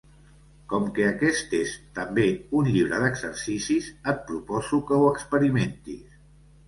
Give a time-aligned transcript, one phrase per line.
[0.71, 2.25] Com que aquest és, també,
[2.61, 6.21] un llibre d'exercicis, et proposo que ho experimentis.